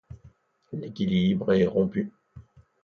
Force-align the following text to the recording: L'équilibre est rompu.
L'équilibre 0.73 1.51
est 1.53 1.67
rompu. 1.67 2.11